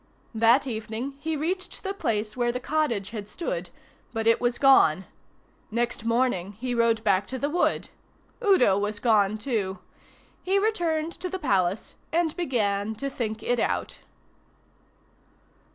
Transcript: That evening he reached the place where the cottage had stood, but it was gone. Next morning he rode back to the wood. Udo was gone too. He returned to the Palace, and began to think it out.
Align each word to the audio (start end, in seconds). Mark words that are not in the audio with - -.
That 0.33 0.65
evening 0.65 1.13
he 1.19 1.37
reached 1.37 1.83
the 1.83 1.93
place 1.93 2.35
where 2.35 2.51
the 2.51 2.59
cottage 2.59 3.11
had 3.11 3.27
stood, 3.27 3.69
but 4.13 4.25
it 4.25 4.41
was 4.41 4.57
gone. 4.57 5.05
Next 5.69 6.05
morning 6.05 6.53
he 6.53 6.73
rode 6.73 7.03
back 7.03 7.27
to 7.27 7.37
the 7.37 7.51
wood. 7.51 7.89
Udo 8.43 8.79
was 8.79 8.97
gone 8.99 9.37
too. 9.37 9.77
He 10.41 10.57
returned 10.57 11.13
to 11.19 11.29
the 11.29 11.37
Palace, 11.37 11.97
and 12.11 12.35
began 12.35 12.95
to 12.95 13.11
think 13.11 13.43
it 13.43 13.59
out. 13.59 13.99